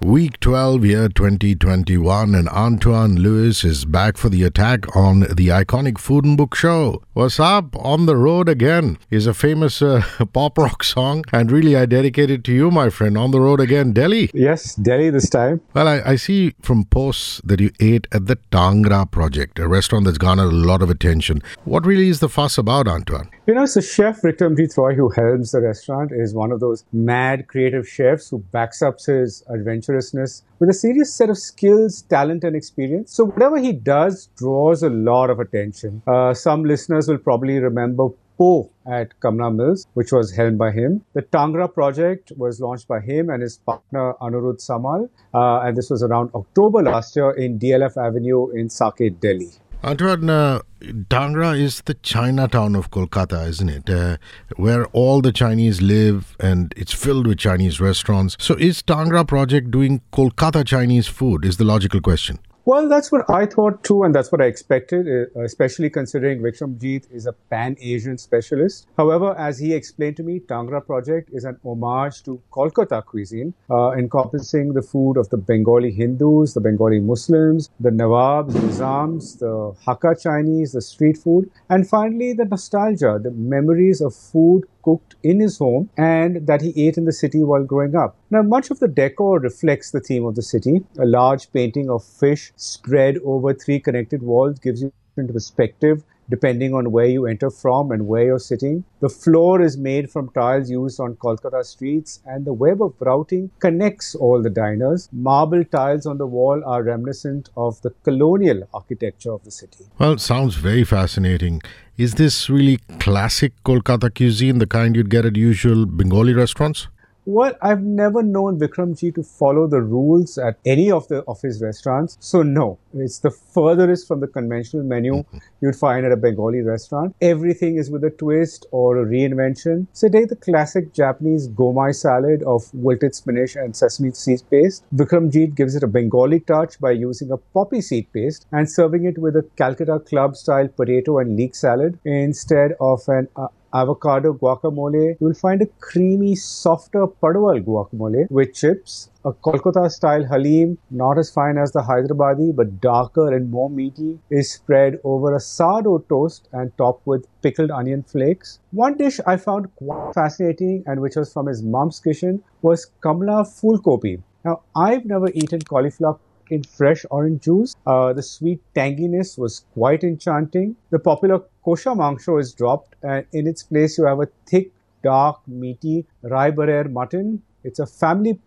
Week 0.00 0.38
12, 0.38 0.84
year 0.84 1.08
2021, 1.08 2.32
and 2.32 2.48
Antoine 2.50 3.16
Lewis 3.16 3.64
is 3.64 3.84
back 3.84 4.16
for 4.16 4.28
the 4.28 4.44
attack 4.44 4.96
on 4.96 5.20
the 5.20 5.48
iconic 5.48 5.98
Food 5.98 6.24
and 6.24 6.36
Book 6.36 6.54
Show. 6.54 7.02
What's 7.14 7.40
up? 7.40 7.74
On 7.74 8.06
the 8.06 8.14
Road 8.16 8.48
Again 8.48 8.96
is 9.10 9.26
a 9.26 9.34
famous 9.34 9.82
uh, 9.82 10.02
pop 10.32 10.56
rock 10.56 10.84
song, 10.84 11.24
and 11.32 11.50
really 11.50 11.74
I 11.74 11.84
dedicate 11.84 12.30
it 12.30 12.44
to 12.44 12.52
you, 12.52 12.70
my 12.70 12.90
friend. 12.90 13.18
On 13.18 13.32
the 13.32 13.40
Road 13.40 13.58
Again, 13.58 13.92
Delhi. 13.92 14.30
Yes, 14.32 14.76
Delhi 14.76 15.10
this 15.10 15.28
time. 15.28 15.60
Well, 15.74 15.88
I, 15.88 16.00
I 16.06 16.14
see 16.14 16.54
from 16.62 16.84
posts 16.84 17.40
that 17.42 17.58
you 17.58 17.72
ate 17.80 18.06
at 18.12 18.26
the 18.26 18.36
Tangra 18.52 19.10
Project, 19.10 19.58
a 19.58 19.66
restaurant 19.66 20.04
that's 20.04 20.18
garnered 20.18 20.52
a 20.52 20.56
lot 20.56 20.80
of 20.80 20.90
attention. 20.90 21.42
What 21.64 21.84
really 21.84 22.08
is 22.08 22.20
the 22.20 22.28
fuss 22.28 22.56
about, 22.56 22.86
Antoine? 22.86 23.30
You 23.48 23.54
know, 23.54 23.64
so 23.64 23.80
Chef 23.80 24.20
Vikramjit 24.20 24.76
Roy, 24.76 24.94
who 24.94 25.08
helms 25.08 25.52
the 25.52 25.62
restaurant, 25.62 26.12
is 26.12 26.34
one 26.34 26.52
of 26.52 26.60
those 26.60 26.84
mad 26.92 27.48
creative 27.48 27.88
chefs 27.88 28.28
who 28.28 28.40
backs 28.40 28.82
up 28.82 28.96
his 29.00 29.42
adventurousness 29.48 30.42
with 30.58 30.68
a 30.68 30.74
serious 30.74 31.14
set 31.14 31.30
of 31.30 31.38
skills, 31.38 32.02
talent, 32.02 32.44
and 32.44 32.54
experience. 32.54 33.10
So 33.10 33.24
whatever 33.24 33.56
he 33.56 33.72
does 33.72 34.28
draws 34.36 34.82
a 34.82 34.90
lot 34.90 35.30
of 35.30 35.40
attention. 35.40 36.02
Uh, 36.06 36.34
some 36.34 36.64
listeners 36.64 37.08
will 37.08 37.16
probably 37.16 37.58
remember 37.58 38.10
Po 38.36 38.70
at 38.86 39.18
Kamla 39.20 39.56
Mills, 39.56 39.86
which 39.94 40.12
was 40.12 40.30
helmed 40.30 40.58
by 40.58 40.70
him. 40.70 41.02
The 41.14 41.22
Tangra 41.22 41.72
project 41.72 42.32
was 42.36 42.60
launched 42.60 42.86
by 42.86 43.00
him 43.00 43.30
and 43.30 43.40
his 43.40 43.56
partner 43.56 44.12
Anuruddh 44.20 44.60
Samal, 44.60 45.08
uh, 45.32 45.66
and 45.66 45.74
this 45.74 45.88
was 45.88 46.02
around 46.02 46.32
October 46.34 46.82
last 46.82 47.16
year 47.16 47.30
in 47.30 47.58
DLF 47.58 47.96
Avenue 47.96 48.50
in 48.50 48.68
Saket, 48.68 49.20
Delhi. 49.20 49.52
Antoine, 49.84 50.28
uh, 50.28 50.60
Tangra 50.80 51.56
is 51.56 51.82
the 51.82 51.94
Chinatown 51.94 52.74
of 52.74 52.90
Kolkata, 52.90 53.46
isn't 53.46 53.68
it? 53.68 53.88
Uh, 53.88 54.16
where 54.56 54.86
all 54.86 55.20
the 55.20 55.30
Chinese 55.30 55.80
live 55.80 56.36
and 56.40 56.74
it's 56.76 56.92
filled 56.92 57.28
with 57.28 57.38
Chinese 57.38 57.80
restaurants. 57.80 58.36
So, 58.40 58.54
is 58.54 58.82
Tangra 58.82 59.26
project 59.26 59.70
doing 59.70 60.02
Kolkata 60.12 60.66
Chinese 60.66 61.06
food? 61.06 61.44
Is 61.44 61.58
the 61.58 61.64
logical 61.64 62.00
question. 62.00 62.40
Well, 62.68 62.86
that's 62.86 63.10
what 63.10 63.24
I 63.30 63.46
thought 63.46 63.82
too, 63.82 64.02
and 64.02 64.14
that's 64.14 64.30
what 64.30 64.42
I 64.42 64.44
expected, 64.44 65.08
uh, 65.08 65.40
especially 65.40 65.88
considering 65.88 66.42
Vikramjit 66.42 67.10
is 67.10 67.24
a 67.24 67.32
pan 67.32 67.76
Asian 67.80 68.18
specialist. 68.18 68.86
However, 68.98 69.34
as 69.38 69.58
he 69.58 69.72
explained 69.72 70.18
to 70.18 70.22
me, 70.22 70.40
Tangra 70.40 70.84
Project 70.84 71.30
is 71.32 71.44
an 71.44 71.58
homage 71.64 72.22
to 72.24 72.42
Kolkata 72.52 73.02
cuisine, 73.06 73.54
uh, 73.70 73.92
encompassing 73.92 74.74
the 74.74 74.82
food 74.82 75.16
of 75.16 75.30
the 75.30 75.38
Bengali 75.38 75.90
Hindus, 75.90 76.52
the 76.52 76.60
Bengali 76.60 77.00
Muslims, 77.00 77.70
the 77.80 77.88
Nawabs, 77.88 78.52
the 78.52 78.58
Nizams, 78.58 79.38
the 79.38 79.74
Hakka 79.86 80.20
Chinese, 80.20 80.72
the 80.72 80.82
street 80.82 81.16
food, 81.16 81.50
and 81.70 81.88
finally 81.88 82.34
the 82.34 82.44
nostalgia, 82.44 83.18
the 83.18 83.30
memories 83.30 84.02
of 84.02 84.14
food 84.14 84.64
cooked 84.88 85.16
in 85.22 85.40
his 85.40 85.58
home 85.58 85.88
and 85.96 86.46
that 86.46 86.62
he 86.62 86.72
ate 86.86 86.96
in 86.96 87.04
the 87.04 87.12
city 87.12 87.42
while 87.44 87.64
growing 87.72 87.94
up. 87.94 88.16
Now, 88.30 88.42
much 88.42 88.70
of 88.70 88.78
the 88.78 88.88
decor 88.88 89.38
reflects 89.38 89.90
the 89.90 90.00
theme 90.00 90.24
of 90.24 90.34
the 90.34 90.42
city. 90.42 90.84
A 90.98 91.04
large 91.04 91.52
painting 91.52 91.90
of 91.90 92.04
fish 92.04 92.52
spread 92.56 93.18
over 93.24 93.52
three 93.52 93.80
connected 93.80 94.22
walls 94.22 94.58
gives 94.58 94.82
you 94.82 94.92
perspective 95.26 96.04
depending 96.30 96.74
on 96.74 96.90
where 96.90 97.06
you 97.06 97.26
enter 97.26 97.50
from 97.50 97.90
and 97.90 98.06
where 98.06 98.24
you're 98.24 98.38
sitting. 98.38 98.84
The 99.00 99.08
floor 99.08 99.62
is 99.62 99.76
made 99.76 100.10
from 100.10 100.30
tiles 100.30 100.70
used 100.70 101.00
on 101.00 101.16
Kolkata 101.16 101.64
streets, 101.64 102.20
and 102.26 102.44
the 102.44 102.52
web 102.52 102.82
of 102.82 102.94
routing 103.00 103.50
connects 103.60 104.14
all 104.14 104.42
the 104.42 104.50
diners. 104.50 105.08
Marble 105.12 105.64
tiles 105.64 106.06
on 106.06 106.18
the 106.18 106.26
wall 106.26 106.62
are 106.64 106.82
reminiscent 106.82 107.50
of 107.56 107.80
the 107.82 107.90
colonial 108.04 108.68
architecture 108.74 109.32
of 109.32 109.44
the 109.44 109.50
city. 109.50 109.86
Well, 109.98 110.12
it 110.12 110.20
sounds 110.20 110.56
very 110.56 110.84
fascinating. 110.84 111.62
Is 111.96 112.14
this 112.14 112.48
really 112.48 112.78
classic 113.00 113.52
Kolkata 113.64 114.14
cuisine, 114.14 114.58
the 114.58 114.66
kind 114.66 114.94
you'd 114.94 115.10
get 115.10 115.24
at 115.24 115.36
usual 115.36 115.86
Bengali 115.86 116.32
restaurants? 116.32 116.88
Well, 117.30 117.52
I've 117.60 117.82
never 117.82 118.22
known 118.22 118.58
Vikramji 118.58 119.14
to 119.14 119.22
follow 119.22 119.66
the 119.66 119.82
rules 119.82 120.38
at 120.38 120.58
any 120.64 120.90
of 120.90 121.08
the 121.08 121.22
of 121.28 121.42
his 121.42 121.60
restaurants. 121.60 122.16
So 122.20 122.42
no, 122.42 122.78
it's 122.94 123.18
the 123.18 123.30
furthest 123.30 124.08
from 124.08 124.20
the 124.20 124.26
conventional 124.26 124.82
menu 124.82 125.12
mm-hmm. 125.12 125.36
you'd 125.60 125.76
find 125.76 126.06
at 126.06 126.12
a 126.12 126.16
Bengali 126.16 126.62
restaurant. 126.62 127.14
Everything 127.20 127.76
is 127.76 127.90
with 127.90 128.02
a 128.04 128.08
twist 128.08 128.64
or 128.70 128.96
a 128.96 129.04
reinvention. 129.04 129.88
So 129.92 130.08
take 130.08 130.30
the 130.30 130.36
classic 130.36 130.94
Japanese 130.94 131.48
gomai 131.48 131.94
salad 131.94 132.42
of 132.44 132.62
wilted 132.72 133.14
spinach 133.14 133.56
and 133.56 133.76
sesame 133.76 134.12
seed 134.12 134.40
paste. 134.50 134.86
Vikramjit 134.94 135.54
gives 135.54 135.76
it 135.76 135.82
a 135.82 135.86
Bengali 135.86 136.40
touch 136.40 136.80
by 136.80 136.92
using 136.92 137.30
a 137.30 137.36
poppy 137.36 137.82
seed 137.82 138.10
paste 138.14 138.46
and 138.52 138.72
serving 138.72 139.04
it 139.04 139.18
with 139.18 139.36
a 139.36 139.42
Calcutta 139.56 139.98
Club 139.98 140.34
style 140.34 140.68
potato 140.68 141.18
and 141.18 141.36
leek 141.36 141.54
salad 141.54 141.98
instead 142.06 142.72
of 142.80 143.02
an 143.08 143.28
uh, 143.36 143.48
avocado 143.72 144.32
guacamole, 144.32 145.16
you 145.20 145.26
will 145.26 145.34
find 145.34 145.62
a 145.62 145.66
creamy, 145.80 146.34
softer 146.34 147.06
Padwal 147.06 147.60
guacamole 147.62 148.30
with 148.30 148.54
chips, 148.54 149.10
a 149.24 149.32
Kolkata 149.32 149.90
style 149.90 150.24
halim, 150.24 150.78
not 150.90 151.18
as 151.18 151.30
fine 151.30 151.58
as 151.58 151.72
the 151.72 151.80
Hyderabadi 151.80 152.54
but 152.54 152.80
darker 152.80 153.34
and 153.34 153.50
more 153.50 153.68
meaty, 153.68 154.18
is 154.30 154.52
spread 154.52 154.98
over 155.04 155.34
a 155.34 155.40
sourdough 155.40 156.04
toast 156.08 156.48
and 156.52 156.76
topped 156.78 157.06
with 157.06 157.26
pickled 157.42 157.70
onion 157.70 158.02
flakes. 158.02 158.60
One 158.70 158.96
dish 158.96 159.20
I 159.26 159.36
found 159.36 159.74
quite 159.76 160.14
fascinating 160.14 160.84
and 160.86 161.00
which 161.00 161.16
was 161.16 161.32
from 161.32 161.46
his 161.46 161.62
mom's 161.62 162.00
kitchen 162.00 162.42
was 162.62 162.90
Kamla 163.02 163.44
Fulkopi. 163.46 164.22
Now, 164.44 164.62
I've 164.74 165.04
never 165.04 165.28
eaten 165.34 165.60
cauliflower 165.60 166.18
in 166.50 166.62
fresh 166.62 167.04
orange 167.10 167.42
juice. 167.42 167.74
Uh, 167.86 168.12
the 168.12 168.22
sweet 168.22 168.60
tanginess 168.74 169.38
was 169.38 169.64
quite 169.74 170.04
enchanting. 170.04 170.76
The 170.90 170.98
popular 170.98 171.40
kosha 171.64 171.96
mangsho 171.96 172.40
is 172.40 172.52
dropped, 172.52 172.96
and 173.02 173.26
in 173.32 173.46
its 173.46 173.62
place, 173.62 173.98
you 173.98 174.04
have 174.04 174.20
a 174.20 174.28
thick, 174.46 174.72
dark, 175.02 175.40
meaty 175.46 176.06
Robibarer 176.24 176.90
mutton. 176.90 177.42
It's 177.64 177.78
a 177.78 177.86
family 177.86 178.38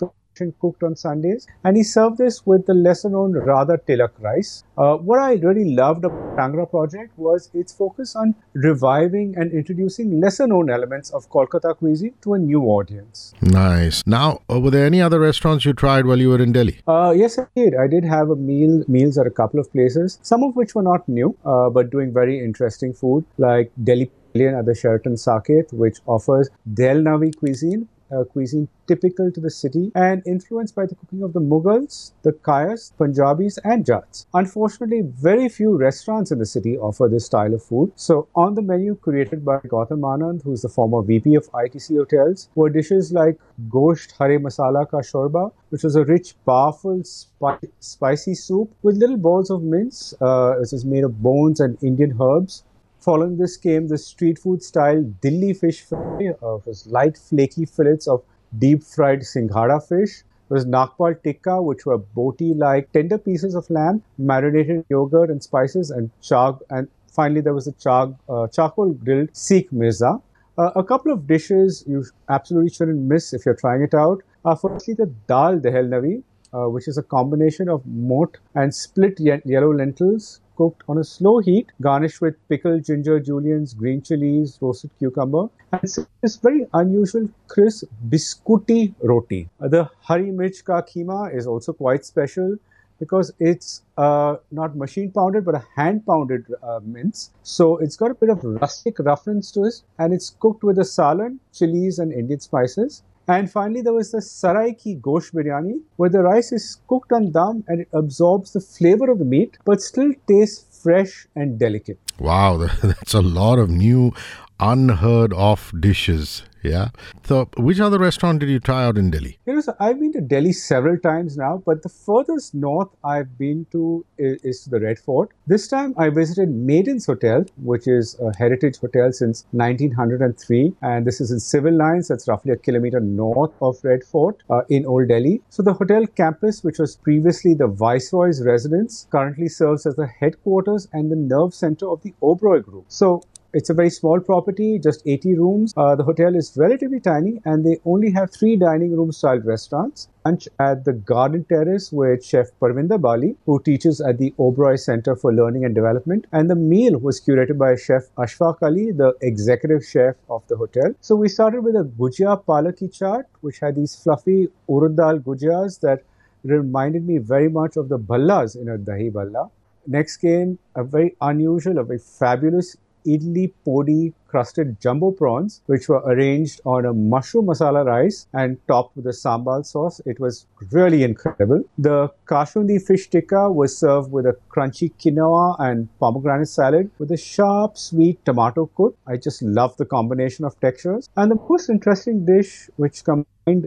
cooked 0.60 0.84
on 0.84 0.96
Sundays, 0.96 1.48
and 1.64 1.78
he 1.78 1.84
served 1.84 2.18
this 2.18 2.46
with 2.46 2.66
the 2.66 2.74
lesser 2.74 3.10
known 3.10 3.34
Radha 3.34 3.78
Tilak 3.78 4.12
rice. 4.20 4.64
Uh, 4.78 4.96
what 4.96 5.20
I 5.20 5.34
really 5.34 5.76
loved 5.76 6.06
about 6.06 6.38
Tangra 6.38 6.70
project 6.70 7.18
was 7.18 7.50
its 7.54 7.74
focus 7.74 8.16
on 8.16 8.36
reviving 8.54 9.36
and 9.38 9.52
introducing 9.52 10.20
lesser 10.20 10.48
known 10.48 10.70
elements 10.70 11.12
of 11.12 11.30
Kolkata 11.30 11.76
cuisine 11.78 12.14
to 12.22 12.34
a 12.34 12.40
new 12.40 12.64
audience. 12.64 13.34
Nice. 13.42 14.02
Now, 14.06 14.40
uh, 14.50 14.60
were 14.60 14.72
there 14.72 14.86
any 14.86 15.02
other 15.02 15.20
restaurants 15.20 15.66
you 15.66 15.74
tried 15.74 16.06
while 16.06 16.20
you 16.20 16.30
were 16.30 16.42
in 16.42 16.52
Delhi? 16.52 16.80
Uh, 16.88 17.14
yes, 17.16 17.38
I 17.38 17.48
did. 17.56 17.76
I 17.76 17.88
did 17.88 18.06
have 18.06 18.30
a 18.30 18.36
meal 18.36 18.84
meals 18.88 19.18
at 19.18 19.28
a 19.28 19.32
couple 19.32 19.60
of 19.60 19.72
places, 19.72 20.20
some 20.22 20.44
of 20.44 20.56
which 20.56 20.76
were 20.76 20.84
not 20.84 21.08
new, 21.08 21.36
uh, 21.46 21.70
but 21.70 21.90
doing 21.90 22.14
very 22.14 22.40
interesting 22.40 22.94
food 22.94 23.26
like 23.38 23.72
Delhi 23.84 24.12
at 24.34 24.66
the 24.66 24.74
Sheraton 24.74 25.16
Saket, 25.16 25.74
which 25.74 25.98
offers 26.06 26.50
Dehlnavi 26.74 27.38
cuisine 27.38 27.90
uh, 28.12 28.24
cuisine 28.26 28.68
typical 28.88 29.32
to 29.32 29.40
the 29.40 29.50
city 29.50 29.92
and 29.96 30.22
influenced 30.26 30.76
by 30.76 30.86
the 30.86 30.96
cooking 30.96 31.24
of 31.24 31.34
the 31.34 31.40
Mughals, 31.40 32.12
the 32.24 32.32
Kayas, 32.32 32.92
Punjabis, 32.98 33.58
and 33.64 33.86
Jats. 33.86 34.26
Unfortunately, 34.34 35.02
very 35.02 35.48
few 35.50 35.78
restaurants 35.78 36.32
in 36.32 36.40
the 36.40 36.46
city 36.46 36.78
offer 36.78 37.08
this 37.08 37.26
style 37.26 37.54
of 37.54 37.64
food. 37.64 37.92
So, 37.96 38.28
on 38.36 38.56
the 38.56 38.62
menu 38.62 38.96
created 38.96 39.46
by 39.46 39.58
Gautam 39.60 40.02
Anand, 40.02 40.44
who's 40.44 40.62
the 40.62 40.70
former 40.70 41.02
VP 41.02 41.36
of 41.36 41.50
ITC 41.52 41.98
Hotels, 41.98 42.50
were 42.56 42.70
dishes 42.70 43.12
like 43.14 43.38
Gosht 43.70 44.18
Hare 44.18 44.40
Masala 44.40 44.90
Ka 44.90 44.98
Shorba, 44.98 45.52
which 45.70 45.84
was 45.84 45.96
a 45.96 46.04
rich, 46.04 46.36
powerful, 46.46 47.04
spi- 47.04 47.70
spicy 47.80 48.36
soup 48.36 48.74
with 48.82 48.98
little 48.98 49.18
balls 49.18 49.50
of 49.50 49.64
mince, 49.64 50.14
uh, 50.22 50.56
which 50.60 50.74
is 50.74 50.86
made 50.86 51.04
of 51.04 51.22
bones 51.22 51.60
and 51.60 51.78
Indian 51.84 52.18
herbs. 52.20 52.64
Following 53.02 53.38
this 53.38 53.58
came 53.58 53.88
the 53.88 53.98
street 53.98 54.38
food 54.40 54.64
style 54.64 55.04
Dilli 55.22 55.58
fish 55.58 55.82
fry, 55.82 56.28
uh, 56.42 56.58
was 56.66 56.86
light 56.88 57.18
flaky 57.18 57.66
fillets 57.66 58.08
of 58.08 58.24
deep 58.58 58.84
fried 58.84 59.22
singhara 59.22 59.82
fish. 59.86 60.24
There 60.48 60.56
was 60.56 60.66
Nagpal 60.66 61.22
tikka, 61.24 61.62
which 61.62 61.86
were 61.86 61.98
boti 61.98 62.56
like 62.56 62.92
tender 62.94 63.18
pieces 63.18 63.56
of 63.56 63.70
lamb, 63.70 64.04
marinated 64.20 64.86
yogurt 64.90 65.32
and 65.32 65.42
spices, 65.44 65.90
and 65.90 66.12
chag. 66.22 66.62
And 66.70 66.88
finally, 67.12 67.42
there 67.42 67.54
was 67.56 67.66
the 67.66 67.74
chag, 67.74 68.16
uh, 68.30 68.48
charcoal 68.48 68.94
grilled 68.94 69.34
seekh 69.34 69.72
mirza. 69.72 70.22
Uh, 70.58 70.72
a 70.76 70.84
couple 70.84 71.12
of 71.12 71.26
dishes 71.26 71.84
you 71.88 72.06
absolutely 72.30 72.70
shouldn't 72.70 73.00
miss 73.00 73.34
if 73.34 73.46
you're 73.46 73.56
trying 73.56 73.82
it 73.82 73.96
out. 73.96 74.22
Uh, 74.46 74.54
firstly, 74.54 74.94
the 74.94 75.08
dal 75.28 75.60
dehlnavi, 75.60 76.22
uh, 76.54 76.70
which 76.70 76.88
is 76.88 76.98
a 77.00 77.04
combination 77.04 77.68
of 77.68 77.84
moat 77.86 78.38
and 78.54 78.76
split 78.76 79.20
ye- 79.20 79.42
yellow 79.46 79.74
lentils 79.74 80.40
cooked 80.62 80.84
on 80.88 80.98
a 81.00 81.04
slow 81.04 81.36
heat, 81.40 81.72
garnished 81.82 82.22
with 82.22 82.36
pickled 82.48 82.86
ginger 82.86 83.20
juliennes, 83.20 83.76
green 83.84 84.02
chilies, 84.08 84.58
roasted 84.62 84.92
cucumber, 85.00 85.46
and 85.72 85.82
this 86.22 86.36
very 86.48 86.66
unusual 86.82 87.30
crisp 87.48 87.88
biscuity 88.10 88.84
roti. 89.12 89.42
The 89.60 89.90
Hari 90.02 90.30
Mirch 90.32 90.64
Ka 90.64 90.82
Keema 90.82 91.22
is 91.36 91.48
also 91.48 91.74
quite 91.74 92.06
special 92.06 92.58
because 93.00 93.34
it's 93.40 93.82
uh, 93.98 94.36
not 94.52 94.78
machine 94.78 95.12
pounded 95.12 95.44
but 95.44 95.56
a 95.56 95.64
hand 95.76 96.06
pounded 96.06 96.46
uh, 96.62 96.80
mince. 96.84 97.32
So 97.42 97.78
it's 97.78 97.98
got 97.98 98.12
a 98.12 98.14
bit 98.14 98.30
of 98.30 98.44
rustic 98.44 99.00
roughness 99.00 99.52
to 99.54 99.64
it 99.64 99.82
and 99.98 100.14
it's 100.14 100.30
cooked 100.40 100.64
with 100.64 100.78
a 100.78 100.88
salan, 100.98 101.40
chilies, 101.52 101.98
and 101.98 102.14
Indian 102.14 102.40
spices. 102.40 103.02
And 103.32 103.50
finally, 103.50 103.82
there 103.82 103.94
was 103.94 104.12
the 104.12 104.22
Sarai 104.22 104.74
Ki 104.74 104.98
Gosht 104.98 105.32
Biryani, 105.34 105.80
where 105.96 106.10
the 106.10 106.20
rice 106.20 106.52
is 106.52 106.80
cooked 106.90 107.14
on 107.14 107.32
dum 107.32 107.64
and 107.70 107.80
it 107.80 107.88
absorbs 107.94 108.52
the 108.52 108.60
flavor 108.60 109.10
of 109.10 109.20
the 109.20 109.26
meat, 109.26 109.58
but 109.64 109.82
still 109.82 110.12
tastes 110.28 110.82
fresh 110.84 111.28
and 111.34 111.58
delicate. 111.58 111.98
Wow, 112.20 112.68
that's 112.84 113.14
a 113.14 113.22
lot 113.22 113.58
of 113.58 113.70
new, 113.70 114.12
unheard 114.60 115.32
of 115.32 115.72
dishes. 115.80 116.44
Yeah. 116.64 116.90
So, 117.26 117.50
which 117.58 117.80
other 117.80 117.98
restaurant 117.98 118.40
did 118.40 118.50
you 118.50 118.60
try 118.60 118.84
out 118.84 118.98
in 118.98 119.10
Delhi? 119.10 119.40
You 119.46 119.56
know, 119.56 119.62
so 119.62 119.76
I've 119.80 120.00
been 120.00 120.14
to 120.14 120.22
Delhi 120.22 120.54
several 120.54 120.98
times 120.98 121.38
now, 121.38 121.62
but 121.66 121.82
the 121.84 121.90
furthest 121.90 122.54
north 122.54 122.90
I've 123.04 123.38
been 123.38 123.66
to 123.72 124.06
is, 124.18 124.64
to 124.64 124.70
the 124.70 124.80
Red 124.80 125.00
Fort. 125.00 125.32
This 125.48 125.68
time 125.68 125.94
I 125.98 126.10
visited 126.10 126.50
Maiden's 126.50 127.06
Hotel, 127.06 127.46
which 127.58 127.88
is 127.88 128.20
a 128.20 128.36
heritage 128.38 128.78
hotel 128.78 129.12
since 129.12 129.46
1903, 129.52 130.76
and 130.82 131.06
this 131.06 131.20
is 131.20 131.32
in 131.32 131.40
Civil 131.40 131.74
Lines. 131.74 132.08
That's 132.08 132.28
roughly 132.28 132.52
a 132.52 132.58
kilometer 132.58 133.00
north 133.00 133.52
of 133.62 133.78
Red 133.84 134.04
Fort 134.04 134.44
uh, 134.50 134.62
in 134.70 134.86
Old 134.86 135.08
Delhi. 135.08 135.42
So 135.50 135.64
the 135.64 135.74
hotel 135.74 136.06
campus, 136.06 136.64
which 136.64 136.80
was 136.80 136.96
previously 136.96 137.54
the 137.54 137.68
Viceroy's 137.68 138.44
residence, 138.44 139.08
currently 139.10 139.48
serves 139.48 139.86
as 139.86 139.96
the 139.96 140.08
headquarters 140.08 140.88
and 140.94 141.12
the 141.12 141.16
nerve 141.16 141.54
center 141.54 141.90
of 141.90 142.02
the 142.04 142.14
Oberoi 142.22 142.64
Group. 142.64 142.86
So 142.88 143.24
it's 143.54 143.70
a 143.70 143.74
very 143.74 143.90
small 143.90 144.20
property, 144.20 144.80
just 144.80 145.02
80 145.06 145.36
rooms. 145.36 145.74
Uh, 145.76 145.96
the 145.96 146.04
hotel 146.04 146.36
is 146.36 146.54
relatively 146.56 147.00
tiny 147.00 147.42
and 147.46 147.66
they 147.66 147.78
only 147.86 148.12
have 148.12 148.32
three 148.32 148.56
dining 148.56 148.96
room 148.96 149.12
style 149.12 149.40
restaurants. 149.40 150.08
Lunch 150.26 150.48
at 150.60 150.86
the 150.86 150.94
Garden 150.94 151.44
Terrace 151.50 151.92
with 151.92 152.24
Chef 152.24 152.48
Parvinder 152.62 153.02
Bali, 153.02 153.36
who 153.46 153.62
teaches 153.62 154.00
at 154.00 154.20
the 154.20 154.34
Oberoi 154.38 154.80
Center 154.80 155.16
for 155.16 155.34
Learning 155.34 155.66
and 155.66 155.76
Development. 155.76 156.26
And 156.32 156.50
the 156.50 156.56
meal 156.56 156.98
was 156.98 157.20
curated 157.20 157.58
by 157.58 157.76
Chef 157.76 158.04
Ashfaq 158.18 158.58
Ali, 158.62 158.92
the 158.92 159.14
executive 159.22 159.84
chef 159.84 160.16
of 160.30 160.48
the 160.48 160.56
hotel. 160.56 160.94
So 161.02 161.16
we 161.16 161.28
started 161.28 161.62
with 161.62 161.76
a 161.76 161.84
Gujia 161.84 162.44
Palaki 162.46 162.96
chaat, 162.98 163.26
which 163.42 163.60
had 163.60 163.76
these 163.76 163.96
fluffy 163.96 164.48
urad 164.70 164.96
dal 164.96 165.20
gujiyas 165.20 165.80
that 165.82 166.04
reminded 166.44 167.06
me 167.06 167.18
very 167.18 167.50
much 167.50 167.76
of 167.78 167.90
the 167.90 168.00
ballas 168.00 168.56
in 168.56 168.70
a 168.70 168.78
dahi 168.78 169.12
balla. 169.12 169.50
Next 169.88 170.18
came 170.18 170.60
a 170.76 170.84
very 170.84 171.16
unusual, 171.22 171.80
a 171.80 171.84
very 171.84 172.00
fabulous 172.00 172.78
idli 173.04 173.48
podi 173.64 174.14
crusted 174.32 174.80
jumbo 174.80 175.12
prawns, 175.12 175.62
which 175.66 175.88
were 175.90 176.02
arranged 176.14 176.62
on 176.66 176.86
a 176.86 176.94
mushroom 176.94 177.48
masala 177.48 177.86
rice 177.86 178.28
and 178.34 178.58
topped 178.68 178.96
with 178.96 179.06
a 179.08 179.16
sambal 179.24 179.66
sauce. 179.66 180.02
It 180.06 180.20
was 180.20 180.46
really 180.72 181.04
incredible. 181.04 181.64
The 181.78 182.10
Kashmiri 182.28 182.80
fish 182.80 183.10
tikka 183.10 183.52
was 183.52 183.78
served 183.78 184.12
with 184.12 184.26
a 184.26 184.36
crunchy 184.50 184.92
quinoa 185.00 185.56
and 185.60 185.90
pomegranate 186.00 186.48
salad 186.48 186.90
with 186.98 187.12
a 187.12 187.18
sharp, 187.18 187.78
sweet 187.78 188.24
tomato 188.26 188.68
cut. 188.78 188.94
I 189.06 189.18
just 189.18 189.42
love 189.42 189.76
the 189.78 189.86
combination 189.86 190.46
of 190.46 190.60
textures. 190.62 191.10
And 191.18 191.32
the 191.32 191.40
most 191.50 191.70
interesting 191.70 192.26
dish, 192.26 192.70
which 192.78 193.04
comes 193.04 193.26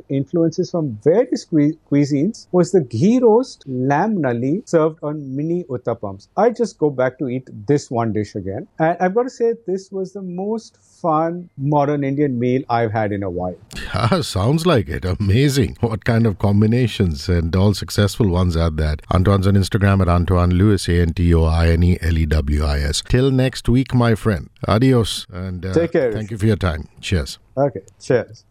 influences 0.09 0.71
from 0.71 0.99
various 1.03 1.45
cuisines 1.47 2.47
was 2.53 2.71
the 2.71 2.81
ghee 2.81 3.19
roast 3.19 3.65
lamb 3.67 4.17
nalli 4.25 4.67
served 4.69 4.99
on 5.03 5.37
mini 5.37 5.65
uttapams. 5.65 6.29
I 6.37 6.51
just 6.51 6.79
go 6.79 6.91
back 6.91 7.19
to 7.19 7.29
eat 7.29 7.49
this 7.67 7.91
one 7.91 8.13
dish 8.13 8.35
again. 8.35 8.69
And 8.79 8.97
I've 9.01 9.15
got 9.15 9.25
to 9.25 9.31
say, 9.31 9.55
this 9.67 9.91
was 9.91 10.13
the 10.13 10.23
most 10.23 10.54
fun 11.05 11.51
modern 11.59 12.03
Indian 12.03 12.39
meal 12.39 12.63
I've 12.71 12.93
had 12.93 13.13
in 13.13 13.23
a 13.23 13.29
while. 13.29 13.57
Yeah, 13.77 14.21
sounds 14.37 14.65
like 14.65 14.89
it. 14.89 15.05
Amazing. 15.05 15.77
What 15.81 16.05
kind 16.05 16.27
of 16.27 16.39
combinations 16.39 17.29
and 17.29 17.55
all 17.55 17.75
successful 17.75 18.29
ones 18.29 18.57
at 18.57 18.77
that. 18.79 19.03
Antoine's 19.13 19.47
on 19.47 19.55
Instagram 19.55 20.01
at 20.01 20.09
Antoine 20.09 20.51
Lewis, 20.51 20.89
A 20.89 21.03
N 21.03 21.13
T 21.13 21.35
O 21.35 21.45
I 21.45 21.69
N 21.69 21.83
E 21.83 21.99
L 22.01 22.17
E 22.17 22.27
W 22.27 22.65
I 22.65 22.81
S. 22.81 23.03
Till 23.07 23.31
next 23.31 23.69
week, 23.69 23.95
my 23.95 24.15
friend. 24.15 24.49
Adios. 24.67 25.27
And 25.31 25.67
uh, 25.67 25.75
take 25.75 25.93
care. 25.93 26.11
Thank 26.13 26.31
you 26.31 26.39
for 26.39 26.47
your 26.47 26.57
time. 26.57 26.89
Cheers. 27.01 27.39
Okay. 27.57 27.81
Cheers. 28.01 28.45